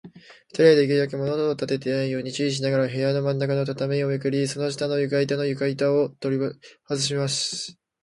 [0.49, 6.53] ふたりは、できるだけ物音をたてないように注意しながら、部屋のまんなかの畳をめくり、その下の床板ゆかいたをとりは
[6.89, 7.79] ずしました。